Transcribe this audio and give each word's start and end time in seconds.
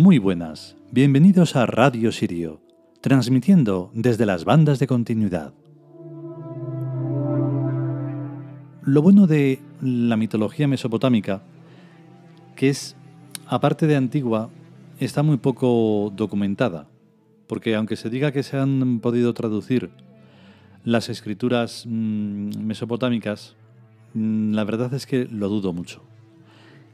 Muy 0.00 0.18
buenas, 0.18 0.76
bienvenidos 0.92 1.56
a 1.56 1.66
Radio 1.66 2.12
Sirio, 2.12 2.60
transmitiendo 3.00 3.90
desde 3.94 4.26
las 4.26 4.44
bandas 4.44 4.78
de 4.78 4.86
continuidad. 4.86 5.52
Lo 8.82 9.02
bueno 9.02 9.26
de 9.26 9.60
la 9.82 10.16
mitología 10.16 10.68
mesopotámica, 10.68 11.42
que 12.54 12.68
es, 12.68 12.94
aparte 13.48 13.88
de 13.88 13.96
antigua, 13.96 14.50
está 15.00 15.24
muy 15.24 15.38
poco 15.38 16.12
documentada, 16.14 16.86
porque 17.48 17.74
aunque 17.74 17.96
se 17.96 18.08
diga 18.08 18.30
que 18.30 18.44
se 18.44 18.56
han 18.56 19.00
podido 19.00 19.34
traducir 19.34 19.90
las 20.84 21.08
escrituras 21.08 21.86
mm, 21.88 22.50
mesopotámicas, 22.56 23.56
mm, 24.14 24.52
la 24.52 24.62
verdad 24.62 24.94
es 24.94 25.06
que 25.06 25.24
lo 25.24 25.48
dudo 25.48 25.72
mucho. 25.72 26.04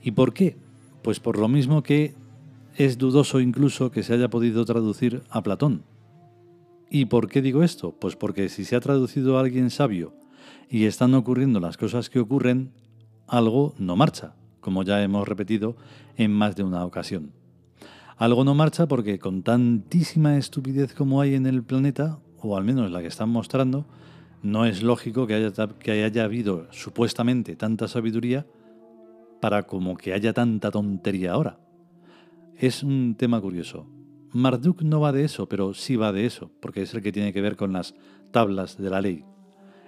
¿Y 0.02 0.12
por 0.12 0.32
qué? 0.32 0.56
Pues 1.02 1.20
por 1.20 1.38
lo 1.38 1.48
mismo 1.48 1.82
que 1.82 2.23
es 2.76 2.98
dudoso 2.98 3.40
incluso 3.40 3.90
que 3.90 4.02
se 4.02 4.14
haya 4.14 4.28
podido 4.28 4.64
traducir 4.64 5.22
a 5.30 5.42
Platón. 5.42 5.84
¿Y 6.90 7.06
por 7.06 7.28
qué 7.28 7.40
digo 7.40 7.62
esto? 7.62 7.92
Pues 7.92 8.16
porque 8.16 8.48
si 8.48 8.64
se 8.64 8.76
ha 8.76 8.80
traducido 8.80 9.36
a 9.36 9.40
alguien 9.40 9.70
sabio 9.70 10.14
y 10.68 10.84
están 10.84 11.14
ocurriendo 11.14 11.60
las 11.60 11.76
cosas 11.76 12.10
que 12.10 12.20
ocurren, 12.20 12.72
algo 13.26 13.74
no 13.78 13.96
marcha, 13.96 14.34
como 14.60 14.82
ya 14.82 15.02
hemos 15.02 15.26
repetido 15.26 15.76
en 16.16 16.32
más 16.32 16.56
de 16.56 16.64
una 16.64 16.84
ocasión. 16.84 17.32
Algo 18.16 18.44
no 18.44 18.54
marcha 18.54 18.86
porque 18.86 19.18
con 19.18 19.42
tantísima 19.42 20.36
estupidez 20.36 20.94
como 20.94 21.20
hay 21.20 21.34
en 21.34 21.46
el 21.46 21.62
planeta, 21.62 22.18
o 22.40 22.56
al 22.56 22.64
menos 22.64 22.90
la 22.90 23.00
que 23.00 23.08
están 23.08 23.28
mostrando, 23.28 23.86
no 24.42 24.66
es 24.66 24.82
lógico 24.82 25.26
que 25.26 25.34
haya, 25.34 25.52
que 25.78 26.04
haya 26.04 26.24
habido 26.24 26.66
supuestamente 26.70 27.56
tanta 27.56 27.88
sabiduría 27.88 28.46
para 29.40 29.64
como 29.64 29.96
que 29.96 30.12
haya 30.12 30.32
tanta 30.32 30.70
tontería 30.70 31.32
ahora. 31.32 31.63
Es 32.56 32.82
un 32.82 33.16
tema 33.16 33.40
curioso. 33.40 33.86
Marduk 34.32 34.82
no 34.82 35.00
va 35.00 35.12
de 35.12 35.24
eso, 35.24 35.48
pero 35.48 35.74
sí 35.74 35.96
va 35.96 36.12
de 36.12 36.26
eso, 36.26 36.50
porque 36.60 36.82
es 36.82 36.94
el 36.94 37.02
que 37.02 37.12
tiene 37.12 37.32
que 37.32 37.40
ver 37.40 37.56
con 37.56 37.72
las 37.72 37.94
tablas 38.30 38.76
de 38.78 38.90
la 38.90 39.00
ley, 39.00 39.24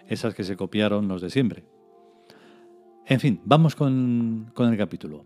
esas 0.08 0.34
que 0.34 0.44
se 0.44 0.56
copiaron 0.56 1.08
los 1.08 1.20
de 1.20 1.30
siempre. 1.30 1.64
En 3.06 3.20
fin, 3.20 3.40
vamos 3.44 3.74
con, 3.76 4.50
con 4.54 4.70
el 4.70 4.78
capítulo. 4.78 5.24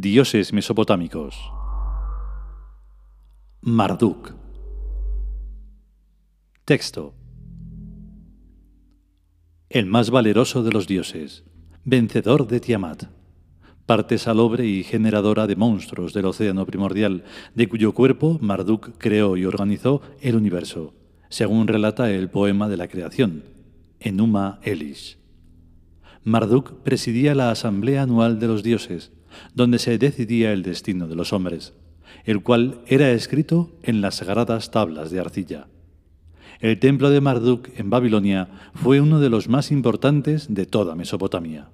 Dioses 0.00 0.54
mesopotámicos. 0.54 1.52
Marduk. 3.60 4.32
Texto. 6.64 7.14
El 9.68 9.84
más 9.84 10.08
valeroso 10.08 10.62
de 10.62 10.72
los 10.72 10.86
dioses, 10.86 11.44
vencedor 11.84 12.46
de 12.46 12.60
Tiamat, 12.60 13.04
parte 13.84 14.16
salobre 14.16 14.64
y 14.66 14.82
generadora 14.82 15.46
de 15.46 15.56
monstruos 15.56 16.14
del 16.14 16.24
océano 16.24 16.64
primordial, 16.64 17.24
de 17.54 17.68
cuyo 17.68 17.92
cuerpo 17.92 18.38
Marduk 18.40 18.96
creó 18.96 19.36
y 19.36 19.44
organizó 19.44 20.00
el 20.22 20.36
universo, 20.36 20.94
según 21.28 21.68
relata 21.68 22.10
el 22.10 22.30
poema 22.30 22.70
de 22.70 22.78
la 22.78 22.88
creación, 22.88 23.44
Enuma 24.00 24.58
Elish. 24.62 25.18
Marduk 26.24 26.82
presidía 26.82 27.34
la 27.34 27.50
asamblea 27.50 28.02
anual 28.02 28.38
de 28.38 28.46
los 28.46 28.62
dioses, 28.62 29.12
donde 29.54 29.78
se 29.78 29.98
decidía 29.98 30.52
el 30.52 30.62
destino 30.62 31.08
de 31.08 31.16
los 31.16 31.32
hombres, 31.32 31.74
el 32.24 32.42
cual 32.42 32.80
era 32.86 33.10
escrito 33.10 33.70
en 33.82 34.00
las 34.00 34.16
sagradas 34.16 34.70
tablas 34.70 35.10
de 35.10 35.20
arcilla. 35.20 35.66
El 36.60 36.78
templo 36.78 37.10
de 37.10 37.20
Marduk 37.20 37.68
en 37.76 37.90
Babilonia 37.90 38.48
fue 38.74 39.00
uno 39.00 39.18
de 39.18 39.30
los 39.30 39.48
más 39.48 39.72
importantes 39.72 40.52
de 40.54 40.64
toda 40.64 40.94
Mesopotamia. 40.94 41.68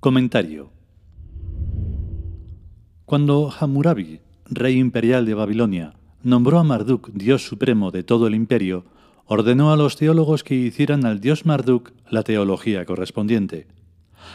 Comentario. 0.00 0.70
Cuando 3.04 3.52
Hammurabi, 3.58 4.20
rey 4.46 4.78
imperial 4.78 5.26
de 5.26 5.34
Babilonia, 5.34 5.94
nombró 6.22 6.58
a 6.58 6.64
Marduk 6.64 7.10
dios 7.12 7.46
supremo 7.46 7.90
de 7.90 8.02
todo 8.02 8.26
el 8.26 8.34
imperio, 8.34 8.84
ordenó 9.26 9.72
a 9.72 9.76
los 9.76 9.96
teólogos 9.96 10.42
que 10.42 10.54
hicieran 10.54 11.04
al 11.04 11.20
dios 11.20 11.44
Marduk 11.44 11.92
la 12.10 12.22
teología 12.22 12.84
correspondiente. 12.86 13.66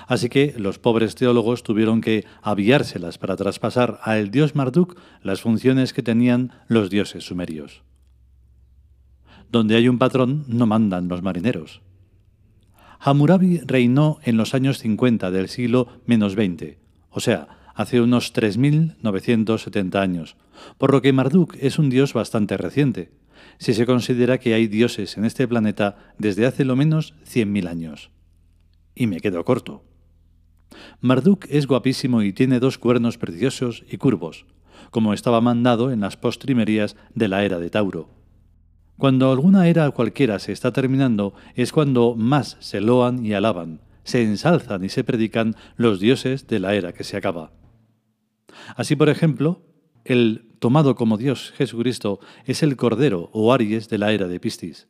Así 0.07 0.29
que 0.29 0.53
los 0.57 0.79
pobres 0.79 1.15
teólogos 1.15 1.63
tuvieron 1.63 2.01
que 2.01 2.25
aviárselas 2.41 3.17
para 3.17 3.35
traspasar 3.35 3.99
a 4.03 4.17
el 4.17 4.31
dios 4.31 4.55
Marduk 4.55 4.97
las 5.21 5.41
funciones 5.41 5.93
que 5.93 6.03
tenían 6.03 6.51
los 6.67 6.89
dioses 6.89 7.25
sumerios. 7.25 7.83
Donde 9.51 9.75
hay 9.75 9.87
un 9.87 9.99
patrón 9.99 10.45
no 10.47 10.65
mandan 10.65 11.07
los 11.07 11.21
marineros. 11.21 11.81
Hammurabi 12.99 13.59
reinó 13.65 14.19
en 14.23 14.37
los 14.37 14.53
años 14.53 14.79
50 14.79 15.29
del 15.29 15.49
siglo 15.49 15.87
menos 16.05 16.35
20, 16.35 16.79
o 17.09 17.19
sea, 17.19 17.47
hace 17.75 18.01
unos 18.01 18.33
3.970 18.33 19.95
años, 19.99 20.37
por 20.77 20.93
lo 20.93 21.01
que 21.01 21.11
Marduk 21.11 21.55
es 21.59 21.79
un 21.79 21.89
dios 21.89 22.13
bastante 22.13 22.55
reciente, 22.55 23.11
si 23.57 23.73
se 23.73 23.85
considera 23.85 24.37
que 24.37 24.53
hay 24.53 24.67
dioses 24.67 25.17
en 25.17 25.25
este 25.25 25.47
planeta 25.47 25.97
desde 26.17 26.45
hace 26.45 26.63
lo 26.63 26.75
menos 26.77 27.13
100.000 27.25 27.67
años 27.67 28.13
y 28.95 29.07
me 29.07 29.19
quedo 29.19 29.43
corto. 29.43 29.83
Marduk 31.01 31.45
es 31.49 31.67
guapísimo 31.67 32.21
y 32.21 32.33
tiene 32.33 32.59
dos 32.59 32.77
cuernos 32.77 33.17
preciosos 33.17 33.83
y 33.89 33.97
curvos, 33.97 34.45
como 34.91 35.13
estaba 35.13 35.41
mandado 35.41 35.91
en 35.91 36.01
las 36.01 36.17
postrimerías 36.17 36.95
de 37.13 37.27
la 37.27 37.43
era 37.43 37.59
de 37.59 37.69
Tauro. 37.69 38.09
Cuando 38.97 39.31
alguna 39.31 39.67
era 39.67 39.89
cualquiera 39.91 40.39
se 40.39 40.51
está 40.51 40.71
terminando 40.71 41.33
es 41.55 41.71
cuando 41.71 42.15
más 42.15 42.57
se 42.59 42.79
loan 42.79 43.25
y 43.25 43.33
alaban, 43.33 43.81
se 44.03 44.23
ensalzan 44.23 44.83
y 44.83 44.89
se 44.89 45.03
predican 45.03 45.55
los 45.75 45.99
dioses 45.99 46.47
de 46.47 46.59
la 46.59 46.75
era 46.75 46.93
que 46.93 47.03
se 47.03 47.17
acaba. 47.17 47.51
Así, 48.75 48.95
por 48.95 49.09
ejemplo, 49.09 49.61
el 50.05 50.55
tomado 50.59 50.95
como 50.95 51.17
Dios 51.17 51.53
Jesucristo 51.57 52.19
es 52.45 52.63
el 52.63 52.75
Cordero 52.75 53.29
o 53.33 53.53
Aries 53.53 53.89
de 53.89 53.97
la 53.97 54.11
era 54.11 54.27
de 54.27 54.39
Piscis. 54.39 54.87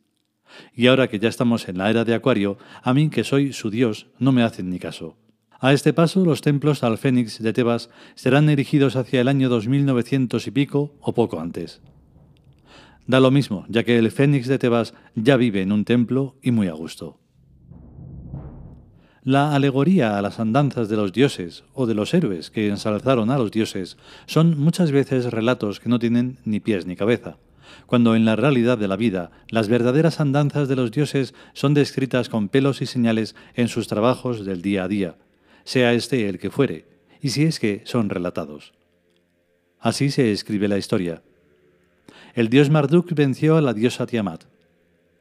Y 0.75 0.87
ahora 0.87 1.07
que 1.07 1.19
ya 1.19 1.29
estamos 1.29 1.67
en 1.67 1.77
la 1.77 1.89
era 1.89 2.05
de 2.05 2.13
Acuario, 2.13 2.57
a 2.81 2.93
mí 2.93 3.09
que 3.09 3.23
soy 3.23 3.53
su 3.53 3.69
dios, 3.69 4.07
no 4.19 4.31
me 4.31 4.43
hacen 4.43 4.69
ni 4.69 4.79
caso. 4.79 5.17
A 5.59 5.71
este 5.71 5.93
paso, 5.93 6.25
los 6.25 6.41
templos 6.41 6.83
al 6.83 6.97
Fénix 6.97 7.41
de 7.41 7.53
Tebas 7.53 7.89
serán 8.15 8.49
erigidos 8.49 8.97
hacia 8.97 9.21
el 9.21 9.29
año 9.29 9.47
2900 9.47 10.45
y 10.47 10.51
pico 10.51 10.95
o 10.99 11.13
poco 11.13 11.39
antes. 11.39 11.81
Da 13.07 13.19
lo 13.19 13.31
mismo, 13.31 13.65
ya 13.69 13.83
que 13.83 13.97
el 13.97 14.11
Fénix 14.11 14.47
de 14.47 14.59
Tebas 14.59 14.93
ya 15.15 15.37
vive 15.37 15.61
en 15.61 15.71
un 15.71 15.85
templo 15.85 16.35
y 16.41 16.51
muy 16.51 16.67
a 16.67 16.73
gusto. 16.73 17.19
La 19.23 19.55
alegoría 19.55 20.17
a 20.17 20.21
las 20.21 20.41
andanzas 20.41 20.89
de 20.89 20.97
los 20.97 21.13
dioses 21.13 21.63
o 21.73 21.85
de 21.85 21.95
los 21.95 22.13
héroes 22.13 22.51
que 22.51 22.67
ensalzaron 22.67 23.29
a 23.31 23.37
los 23.37 23.51
dioses 23.51 23.97
son 24.25 24.59
muchas 24.59 24.91
veces 24.91 25.31
relatos 25.31 25.79
que 25.79 25.87
no 25.87 25.97
tienen 25.97 26.39
ni 26.43 26.59
pies 26.59 26.85
ni 26.85 26.97
cabeza 26.97 27.37
cuando 27.85 28.15
en 28.15 28.25
la 28.25 28.35
realidad 28.35 28.77
de 28.77 28.87
la 28.87 28.95
vida 28.95 29.31
las 29.49 29.67
verdaderas 29.67 30.19
andanzas 30.19 30.67
de 30.67 30.75
los 30.75 30.91
dioses 30.91 31.33
son 31.53 31.73
descritas 31.73 32.29
con 32.29 32.49
pelos 32.49 32.81
y 32.81 32.85
señales 32.85 33.35
en 33.55 33.67
sus 33.67 33.87
trabajos 33.87 34.45
del 34.45 34.61
día 34.61 34.83
a 34.83 34.87
día, 34.87 35.15
sea 35.63 35.93
este 35.93 36.29
el 36.29 36.39
que 36.39 36.49
fuere, 36.49 36.85
y 37.21 37.29
si 37.29 37.43
es 37.43 37.59
que 37.59 37.81
son 37.85 38.09
relatados. 38.09 38.73
Así 39.79 40.11
se 40.11 40.31
escribe 40.31 40.67
la 40.67 40.77
historia. 40.77 41.23
El 42.35 42.49
dios 42.49 42.69
Marduk 42.69 43.13
venció 43.13 43.57
a 43.57 43.61
la 43.61 43.73
diosa 43.73 44.05
Tiamat. 44.05 44.45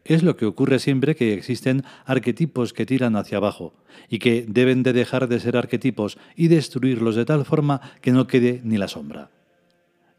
Es 0.05 0.23
lo 0.23 0.37
que 0.37 0.47
ocurre 0.47 0.79
siempre 0.79 1.15
que 1.15 1.35
existen 1.35 1.85
arquetipos 2.07 2.73
que 2.73 2.87
tiran 2.87 3.17
hacia 3.17 3.39
abajo, 3.39 3.75
y 4.09 4.19
que 4.19 4.45
deben 4.49 4.83
de 4.83 4.93
dejar 4.93 5.29
de 5.29 5.41
ser 5.41 5.57
arquetipos 5.57 6.19
y 6.37 6.49
destruirlos 6.49 7.15
de 7.15 7.25
tal 7.25 7.45
forma 7.45 7.81
que 8.01 8.13
no 8.13 8.27
quede 8.27 8.61
ni 8.65 8.79
la 8.79 8.89
sombra. 8.89 9.31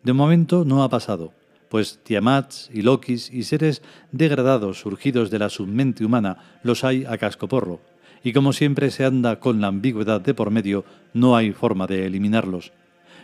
De 0.03 0.13
momento 0.13 0.65
no 0.65 0.83
ha 0.83 0.89
pasado, 0.89 1.33
pues 1.73 1.97
Tiamats 2.03 2.69
y 2.71 2.83
Lokis 2.83 3.33
y 3.33 3.41
seres 3.41 3.81
degradados 4.11 4.81
surgidos 4.81 5.31
de 5.31 5.39
la 5.39 5.49
submente 5.49 6.05
humana 6.05 6.59
los 6.61 6.83
hay 6.83 7.03
a 7.03 7.17
cascoporro, 7.17 7.81
y 8.23 8.31
como 8.31 8.53
siempre 8.53 8.91
se 8.91 9.05
anda 9.05 9.39
con 9.39 9.59
la 9.59 9.69
ambigüedad 9.69 10.21
de 10.21 10.35
por 10.35 10.51
medio, 10.51 10.85
no 11.15 11.35
hay 11.35 11.51
forma 11.51 11.87
de 11.87 12.05
eliminarlos. 12.05 12.73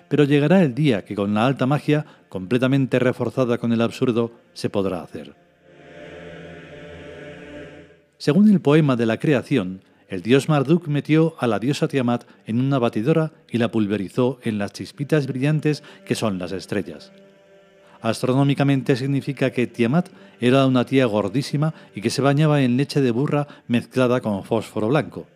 pero 0.08 0.24
llegará 0.24 0.64
el 0.64 0.74
día 0.74 1.06
que 1.06 1.14
con 1.14 1.36
la 1.36 1.46
alta 1.46 1.68
magia, 1.68 2.08
completamente 2.28 2.98
reforzada 2.98 3.60
con 3.60 3.72
el 3.72 3.82
absurdo, 3.82 4.32
se 4.54 4.72
podrá 4.72 5.04
hacer. 5.04 5.36
Según 8.18 8.50
el 8.50 8.62
poema 8.62 8.96
de 8.96 9.06
la 9.06 9.20
creación, 9.20 9.84
el 10.08 10.24
dios 10.24 10.50
Marduk 10.50 10.88
metió 10.88 11.36
a 11.38 11.46
la 11.46 11.60
diosa 11.60 11.88
Tiamat 11.88 12.24
en 12.48 12.60
una 12.60 12.80
batidora 12.80 13.32
y 13.48 13.60
la 13.60 13.70
pulverizó 13.70 14.40
en 14.42 14.58
las 14.58 14.74
chispitas 14.74 15.28
brillantes 15.28 15.84
que 16.04 16.16
son 16.16 16.40
las 16.40 16.52
estrellas. 16.52 17.12
Astronómicamente 18.02 18.96
significa 18.96 19.52
que 19.52 19.68
Tiamat 19.68 20.10
era 20.40 20.66
una 20.66 20.86
tía 20.86 21.06
gordísima 21.06 21.74
y 21.94 22.02
que 22.02 22.10
se 22.10 22.22
bañaba 22.22 22.62
en 22.62 22.78
leche 22.78 23.02
de 23.02 23.12
burra 23.12 23.48
mezclada 23.68 24.22
con 24.22 24.44
fósforo 24.44 24.88
blanco, 24.88 25.28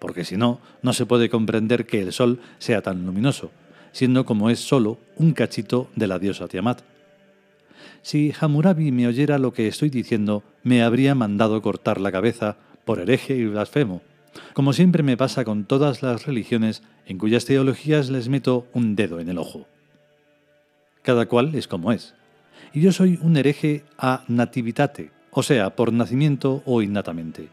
porque 0.00 0.24
si 0.24 0.36
no, 0.36 0.60
no 0.82 0.92
se 0.92 1.06
puede 1.06 1.30
comprender 1.30 1.86
que 1.86 2.02
el 2.02 2.12
Sol 2.12 2.40
sea 2.58 2.82
tan 2.82 3.06
luminoso, 3.06 3.52
siendo 3.92 4.24
como 4.24 4.50
es 4.50 4.58
solo 4.58 4.98
un 5.16 5.32
cachito 5.32 5.90
de 5.94 6.08
la 6.08 6.18
diosa 6.18 6.48
Tiamat. 6.48 6.82
Si 8.02 8.32
Hammurabi 8.40 8.90
me 8.90 9.06
oyera 9.06 9.38
lo 9.38 9.52
que 9.52 9.68
estoy 9.68 9.88
diciendo, 9.88 10.42
me 10.64 10.82
habría 10.82 11.14
mandado 11.14 11.62
cortar 11.62 12.00
la 12.00 12.10
cabeza 12.10 12.56
por 12.84 12.98
hereje 12.98 13.36
y 13.36 13.46
blasfemo, 13.46 14.02
como 14.54 14.72
siempre 14.72 15.04
me 15.04 15.16
pasa 15.16 15.44
con 15.44 15.66
todas 15.66 16.02
las 16.02 16.26
religiones 16.26 16.82
en 17.06 17.18
cuyas 17.18 17.44
teologías 17.44 18.10
les 18.10 18.28
meto 18.28 18.66
un 18.72 18.96
dedo 18.96 19.20
en 19.20 19.28
el 19.28 19.38
ojo. 19.38 19.66
Cada 21.02 21.26
cual 21.26 21.54
es 21.54 21.68
como 21.68 21.92
es. 21.92 22.14
Y 22.72 22.80
yo 22.80 22.92
soy 22.92 23.18
un 23.20 23.36
hereje 23.36 23.84
a 23.98 24.24
nativitate, 24.28 25.10
o 25.30 25.42
sea, 25.42 25.74
por 25.76 25.92
nacimiento 25.92 26.62
o 26.64 26.82
innatamente. 26.82 27.48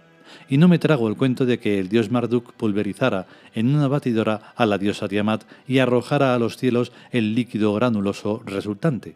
Y 0.47 0.57
no 0.57 0.67
me 0.67 0.79
trago 0.79 1.07
el 1.07 1.17
cuento 1.17 1.45
de 1.45 1.59
que 1.59 1.79
el 1.79 1.89
dios 1.89 2.11
Marduk 2.11 2.53
pulverizara 2.53 3.25
en 3.53 3.73
una 3.73 3.87
batidora 3.87 4.53
a 4.55 4.65
la 4.65 4.77
diosa 4.77 5.07
Tiamat 5.07 5.43
y 5.67 5.79
arrojara 5.79 6.35
a 6.35 6.39
los 6.39 6.57
cielos 6.57 6.91
el 7.11 7.35
líquido 7.35 7.73
granuloso 7.73 8.41
resultante. 8.45 9.15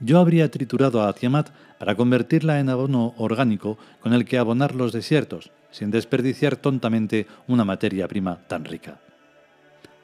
Yo 0.00 0.18
habría 0.18 0.50
triturado 0.50 1.02
a 1.02 1.12
Tiamat 1.12 1.50
para 1.78 1.94
convertirla 1.94 2.60
en 2.60 2.68
abono 2.68 3.14
orgánico 3.16 3.78
con 4.00 4.12
el 4.12 4.24
que 4.24 4.38
abonar 4.38 4.74
los 4.74 4.92
desiertos, 4.92 5.50
sin 5.70 5.90
desperdiciar 5.90 6.56
tontamente 6.56 7.26
una 7.46 7.64
materia 7.64 8.08
prima 8.08 8.38
tan 8.46 8.64
rica. 8.64 9.00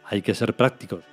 Hay 0.05 0.23
que 0.23 0.35
ser 0.35 0.55
prácticos. 0.55 1.05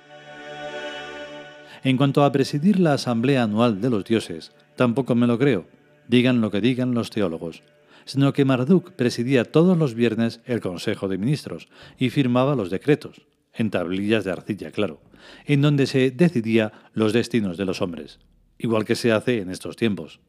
En 1.82 1.96
cuanto 1.96 2.24
a 2.24 2.32
presidir 2.32 2.78
la 2.78 2.94
asamblea 2.94 3.42
anual 3.42 3.80
de 3.80 3.90
los 3.90 4.04
dioses, 4.04 4.52
tampoco 4.76 5.14
me 5.14 5.26
lo 5.26 5.38
creo, 5.38 5.66
digan 6.08 6.40
lo 6.40 6.50
que 6.50 6.60
digan 6.60 6.94
los 6.94 7.10
teólogos, 7.10 7.62
sino 8.04 8.32
que 8.32 8.44
Marduk 8.44 8.92
presidía 8.92 9.44
todos 9.44 9.78
los 9.78 9.94
viernes 9.94 10.40
el 10.44 10.60
Consejo 10.60 11.08
de 11.08 11.18
Ministros 11.18 11.68
y 11.98 12.10
firmaba 12.10 12.54
los 12.54 12.70
decretos, 12.70 13.22
en 13.54 13.70
tablillas 13.70 14.24
de 14.24 14.32
arcilla, 14.32 14.70
claro, 14.70 15.00
en 15.46 15.62
donde 15.62 15.86
se 15.86 16.10
decidía 16.10 16.72
los 16.92 17.12
destinos 17.12 17.56
de 17.56 17.64
los 17.64 17.82
hombres 17.82 18.18
igual 18.60 18.84
que 18.84 18.94
se 18.94 19.10
hace 19.10 19.40
en 19.40 19.50
estos 19.50 19.76
tiempos. 19.76 20.20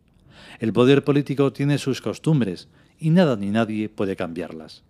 El 0.59 0.73
poder 0.73 1.03
político 1.03 1.53
tiene 1.53 1.77
sus 1.77 2.01
costumbres 2.01 2.69
y 2.97 3.09
nada 3.09 3.35
ni 3.35 3.51
nadie 3.51 3.89
puede 3.89 4.15
cambiarlas. 4.15 4.83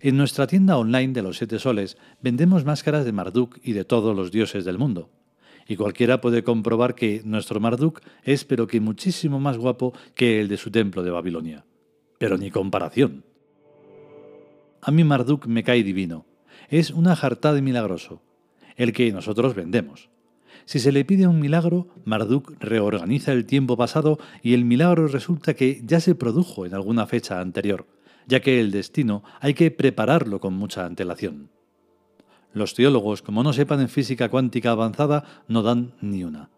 En 0.00 0.16
nuestra 0.16 0.46
tienda 0.46 0.76
online 0.76 1.12
de 1.12 1.22
los 1.22 1.36
siete 1.38 1.58
soles 1.58 1.96
vendemos 2.20 2.64
máscaras 2.64 3.04
de 3.04 3.12
Marduk 3.12 3.58
y 3.62 3.72
de 3.72 3.84
todos 3.84 4.16
los 4.16 4.32
dioses 4.32 4.64
del 4.64 4.78
mundo. 4.78 5.10
Y 5.66 5.76
cualquiera 5.76 6.20
puede 6.20 6.44
comprobar 6.44 6.94
que 6.94 7.22
nuestro 7.24 7.60
Marduk 7.60 8.00
es 8.22 8.44
pero 8.44 8.66
que 8.66 8.80
muchísimo 8.80 9.40
más 9.40 9.58
guapo 9.58 9.94
que 10.14 10.40
el 10.40 10.48
de 10.48 10.56
su 10.56 10.70
templo 10.70 11.02
de 11.02 11.10
Babilonia. 11.10 11.64
Pero 12.18 12.36
ni 12.38 12.50
comparación. 12.50 13.24
A 14.82 14.90
mí 14.90 15.04
Marduk 15.04 15.46
me 15.46 15.62
cae 15.62 15.82
divino. 15.82 16.26
Es 16.68 16.90
una 16.90 17.16
jartá 17.16 17.54
de 17.54 17.62
milagroso, 17.62 18.22
el 18.76 18.92
que 18.92 19.10
nosotros 19.12 19.54
vendemos. 19.54 20.10
Si 20.66 20.78
se 20.78 20.92
le 20.92 21.04
pide 21.04 21.26
un 21.26 21.40
milagro, 21.40 21.88
Marduk 22.04 22.56
reorganiza 22.60 23.32
el 23.32 23.44
tiempo 23.44 23.76
pasado 23.76 24.18
y 24.42 24.54
el 24.54 24.64
milagro 24.64 25.08
resulta 25.08 25.54
que 25.54 25.80
ya 25.84 26.00
se 26.00 26.14
produjo 26.14 26.64
en 26.64 26.74
alguna 26.74 27.06
fecha 27.06 27.40
anterior, 27.40 27.86
ya 28.26 28.40
que 28.40 28.60
el 28.60 28.70
destino 28.70 29.22
hay 29.40 29.54
que 29.54 29.70
prepararlo 29.70 30.40
con 30.40 30.54
mucha 30.54 30.86
antelación. 30.86 31.50
Los 32.54 32.74
teólogos, 32.74 33.20
como 33.20 33.42
no 33.42 33.52
sepan 33.52 33.80
en 33.80 33.88
física 33.88 34.30
cuántica 34.30 34.70
avanzada, 34.70 35.24
no 35.48 35.62
dan 35.62 35.94
ni 36.00 36.22
una. 36.22 36.50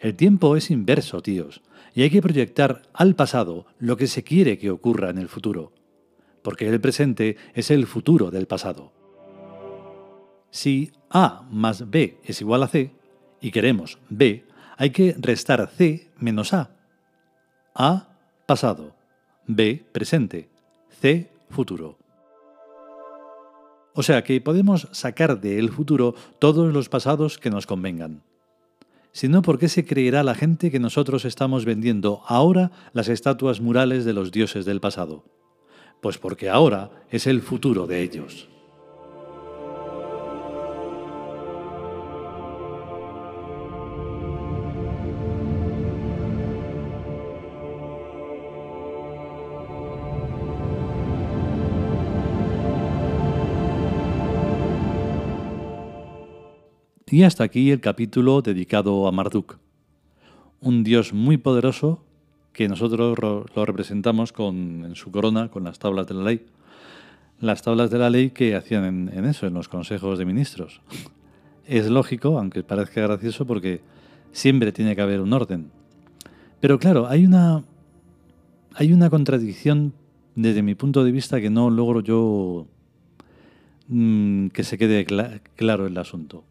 El 0.00 0.16
tiempo 0.16 0.56
es 0.56 0.72
inverso, 0.72 1.22
tíos, 1.22 1.62
y 1.94 2.02
hay 2.02 2.10
que 2.10 2.20
proyectar 2.20 2.82
al 2.92 3.14
pasado 3.14 3.66
lo 3.78 3.96
que 3.96 4.08
se 4.08 4.24
quiere 4.24 4.58
que 4.58 4.72
ocurra 4.72 5.10
en 5.10 5.18
el 5.18 5.28
futuro, 5.28 5.72
porque 6.42 6.68
el 6.68 6.80
presente 6.80 7.36
es 7.54 7.70
el 7.70 7.86
futuro 7.86 8.32
del 8.32 8.48
pasado. 8.48 8.92
Si 10.50 10.90
A 11.08 11.46
más 11.48 11.88
B 11.88 12.18
es 12.24 12.40
igual 12.40 12.64
a 12.64 12.68
C 12.68 12.90
y 13.40 13.52
queremos 13.52 14.00
B, 14.08 14.44
hay 14.76 14.90
que 14.90 15.14
restar 15.16 15.70
C 15.70 16.10
menos 16.18 16.52
A. 16.52 16.74
A 17.72 18.18
pasado, 18.46 18.96
B 19.46 19.86
presente, 19.92 20.50
C 20.90 21.30
futuro. 21.48 22.01
O 23.94 24.02
sea 24.02 24.24
que 24.24 24.40
podemos 24.40 24.88
sacar 24.92 25.40
del 25.40 25.70
futuro 25.70 26.14
todos 26.38 26.72
los 26.72 26.88
pasados 26.88 27.38
que 27.38 27.50
nos 27.50 27.66
convengan. 27.66 28.22
Si 29.12 29.28
no, 29.28 29.42
¿por 29.42 29.58
qué 29.58 29.68
se 29.68 29.84
creerá 29.84 30.22
la 30.22 30.34
gente 30.34 30.70
que 30.70 30.80
nosotros 30.80 31.26
estamos 31.26 31.66
vendiendo 31.66 32.22
ahora 32.26 32.70
las 32.94 33.08
estatuas 33.08 33.60
murales 33.60 34.06
de 34.06 34.14
los 34.14 34.32
dioses 34.32 34.64
del 34.64 34.80
pasado? 34.80 35.24
Pues 36.00 36.16
porque 36.16 36.48
ahora 36.48 36.90
es 37.10 37.26
el 37.26 37.42
futuro 37.42 37.86
de 37.86 38.02
ellos. 38.02 38.48
Y 57.12 57.24
hasta 57.24 57.44
aquí 57.44 57.70
el 57.70 57.82
capítulo 57.82 58.40
dedicado 58.40 59.06
a 59.06 59.12
Marduk, 59.12 59.58
un 60.62 60.82
dios 60.82 61.12
muy 61.12 61.36
poderoso 61.36 62.02
que 62.54 62.70
nosotros 62.70 63.18
lo 63.20 63.66
representamos 63.66 64.32
con, 64.32 64.86
en 64.86 64.94
su 64.94 65.10
corona 65.10 65.50
con 65.50 65.62
las 65.62 65.78
tablas 65.78 66.06
de 66.06 66.14
la 66.14 66.22
ley. 66.22 66.46
Las 67.38 67.60
tablas 67.60 67.90
de 67.90 67.98
la 67.98 68.08
ley 68.08 68.30
que 68.30 68.56
hacían 68.56 69.10
en, 69.12 69.24
eso, 69.26 69.46
en 69.46 69.52
los 69.52 69.68
consejos 69.68 70.18
de 70.18 70.24
ministros. 70.24 70.80
Es 71.66 71.90
lógico, 71.90 72.38
aunque 72.38 72.62
parezca 72.62 73.02
gracioso, 73.02 73.46
porque 73.46 73.82
siempre 74.32 74.72
tiene 74.72 74.96
que 74.96 75.02
haber 75.02 75.20
un 75.20 75.34
orden. 75.34 75.70
Pero 76.60 76.78
claro, 76.78 77.08
hay 77.08 77.26
una, 77.26 77.62
hay 78.72 78.90
una 78.90 79.10
contradicción 79.10 79.92
desde 80.34 80.62
mi 80.62 80.74
punto 80.74 81.04
de 81.04 81.12
vista 81.12 81.42
que 81.42 81.50
no 81.50 81.68
logro 81.68 82.00
yo 82.00 82.66
mm, 83.88 84.46
que 84.46 84.64
se 84.64 84.78
quede 84.78 85.04
claro 85.56 85.86
el 85.86 85.98
asunto. 85.98 86.44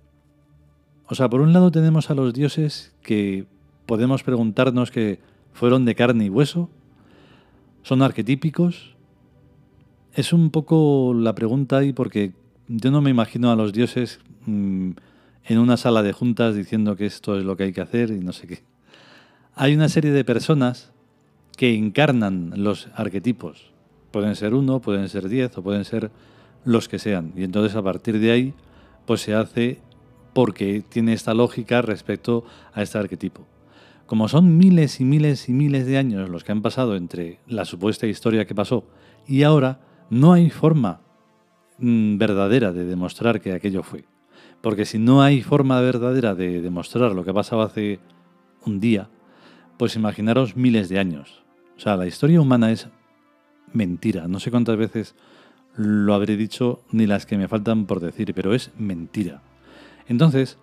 O 1.11 1.15
sea, 1.15 1.29
por 1.29 1.41
un 1.41 1.51
lado 1.51 1.71
tenemos 1.71 2.09
a 2.09 2.15
los 2.15 2.33
dioses 2.33 2.93
que 3.01 3.45
podemos 3.85 4.23
preguntarnos 4.23 4.91
que 4.91 5.19
fueron 5.51 5.83
de 5.83 5.93
carne 5.93 6.23
y 6.23 6.29
hueso, 6.29 6.69
son 7.83 8.01
arquetípicos. 8.01 8.95
Es 10.13 10.31
un 10.31 10.51
poco 10.51 11.13
la 11.13 11.35
pregunta 11.35 11.79
ahí 11.79 11.91
porque 11.91 12.31
yo 12.69 12.91
no 12.91 13.01
me 13.01 13.09
imagino 13.09 13.51
a 13.51 13.57
los 13.57 13.73
dioses 13.73 14.21
mm, 14.45 14.91
en 15.47 15.57
una 15.57 15.75
sala 15.75 16.01
de 16.01 16.13
juntas 16.13 16.55
diciendo 16.55 16.95
que 16.95 17.07
esto 17.07 17.37
es 17.37 17.43
lo 17.43 17.57
que 17.57 17.63
hay 17.63 17.73
que 17.73 17.81
hacer 17.81 18.11
y 18.11 18.19
no 18.19 18.31
sé 18.31 18.47
qué. 18.47 18.63
Hay 19.53 19.75
una 19.75 19.89
serie 19.89 20.11
de 20.11 20.23
personas 20.23 20.93
que 21.57 21.75
encarnan 21.75 22.53
los 22.55 22.87
arquetipos. 22.95 23.73
Pueden 24.11 24.37
ser 24.37 24.53
uno, 24.53 24.79
pueden 24.79 25.09
ser 25.09 25.27
diez 25.27 25.57
o 25.57 25.61
pueden 25.61 25.83
ser 25.83 26.09
los 26.63 26.87
que 26.87 26.99
sean. 26.99 27.33
Y 27.35 27.43
entonces 27.43 27.75
a 27.75 27.83
partir 27.83 28.17
de 28.17 28.31
ahí 28.31 28.53
pues 29.05 29.19
se 29.19 29.33
hace 29.33 29.81
porque 30.33 30.83
tiene 30.87 31.13
esta 31.13 31.33
lógica 31.33 31.81
respecto 31.81 32.43
a 32.73 32.81
este 32.81 32.97
arquetipo. 32.97 33.47
Como 34.05 34.27
son 34.27 34.57
miles 34.57 34.99
y 34.99 35.05
miles 35.05 35.47
y 35.47 35.53
miles 35.53 35.85
de 35.85 35.97
años 35.97 36.29
los 36.29 36.43
que 36.43 36.51
han 36.51 36.61
pasado 36.61 36.95
entre 36.95 37.39
la 37.47 37.65
supuesta 37.65 38.07
historia 38.07 38.45
que 38.45 38.55
pasó 38.55 38.85
y 39.27 39.43
ahora, 39.43 39.79
no 40.09 40.33
hay 40.33 40.49
forma 40.49 41.01
mm, 41.77 42.17
verdadera 42.17 42.71
de 42.71 42.85
demostrar 42.85 43.39
que 43.39 43.53
aquello 43.53 43.83
fue. 43.83 44.05
Porque 44.61 44.85
si 44.85 44.99
no 44.99 45.21
hay 45.21 45.41
forma 45.41 45.79
verdadera 45.81 46.35
de 46.35 46.61
demostrar 46.61 47.13
lo 47.13 47.23
que 47.23 47.33
pasaba 47.33 47.65
hace 47.65 47.99
un 48.65 48.79
día, 48.79 49.09
pues 49.77 49.95
imaginaros 49.95 50.55
miles 50.55 50.89
de 50.89 50.99
años. 50.99 51.43
O 51.77 51.79
sea, 51.79 51.95
la 51.95 52.07
historia 52.07 52.41
humana 52.41 52.71
es 52.71 52.89
mentira. 53.73 54.27
No 54.27 54.39
sé 54.39 54.51
cuántas 54.51 54.77
veces 54.77 55.15
lo 55.75 56.13
habré 56.13 56.35
dicho 56.35 56.81
ni 56.91 57.07
las 57.07 57.25
que 57.25 57.37
me 57.37 57.47
faltan 57.47 57.85
por 57.85 57.99
decir, 57.99 58.33
pero 58.35 58.53
es 58.53 58.71
mentira. 58.77 59.41
Entonces, 60.11 60.57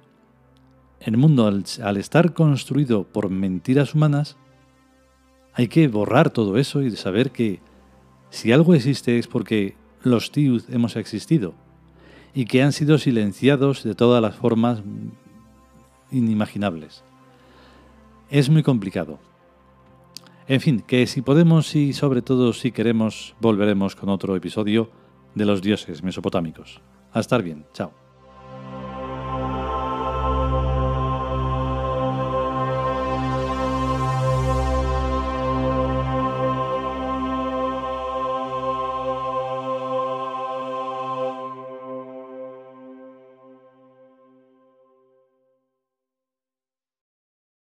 el 1.00 1.16
mundo, 1.16 1.46
al, 1.46 1.96
estar 1.96 2.34
construido 2.34 3.04
por 3.04 3.30
mentiras 3.30 3.94
humanas, 3.94 4.36
hay 5.54 5.68
que 5.68 5.88
borrar 5.88 6.28
todo 6.28 6.58
eso 6.58 6.82
y 6.82 6.94
saber 6.96 7.30
que 7.30 7.62
si 8.28 8.52
algo 8.52 8.74
existe 8.74 9.18
es 9.18 9.26
porque 9.26 9.74
los 10.02 10.32
tíos 10.32 10.66
hemos 10.68 10.96
existido. 10.96 11.54
y 12.34 12.44
que 12.44 12.62
han 12.62 12.72
sido 12.72 12.98
silenciados 12.98 13.82
de 13.84 13.94
todas 13.94 14.20
las 14.20 14.36
formas 14.36 14.82
inimaginables. 16.12 17.02
Es 18.30 18.50
muy 18.50 18.62
complicado. 18.62 19.18
En 20.46 20.60
fin, 20.60 20.84
que 20.86 21.06
si 21.06 21.22
podemos 21.22 21.74
y 21.74 21.94
sobre 21.94 22.20
todo 22.20 22.52
si 22.52 22.70
queremos, 22.70 23.34
volveremos 23.40 23.96
con 23.96 24.10
otro 24.10 24.36
episodio 24.36 24.90
de 25.34 25.46
los 25.46 25.62
dioses 25.62 26.02
mesopotámicos. 26.02 26.82
A 27.12 27.20
estar 27.20 27.42
bien, 27.42 27.64
chao. 27.72 28.07